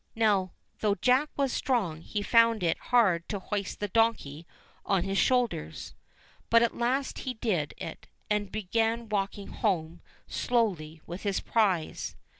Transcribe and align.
Now 0.15 0.53
though 0.79 0.95
Jack 0.95 1.29
was 1.37 1.53
strong 1.53 2.01
he 2.01 2.23
found 2.23 2.63
it 2.63 2.79
hard 2.89 3.29
to 3.29 3.37
hoist 3.37 3.79
the 3.79 3.87
donkey 3.87 4.47
on 4.83 5.03
his 5.03 5.19
shoulders, 5.19 5.93
but 6.49 6.63
at 6.63 6.73
last 6.75 7.19
he 7.19 7.35
did 7.35 7.75
it, 7.77 8.07
and 8.27 8.51
began 8.51 9.09
walking 9.09 9.49
home 9.49 10.01
slowly 10.27 11.01
with 11.05 11.21
his 11.21 11.39
prize. 11.39 12.15